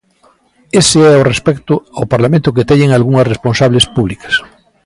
Ese 0.81 0.99
é 1.13 1.15
o 1.21 1.27
respecto 1.31 1.73
ao 1.97 2.09
Parlamento 2.13 2.53
que 2.55 2.67
teñen 2.71 2.89
algunhas 2.91 3.29
responsables 3.33 3.85
públicas. 3.95 4.33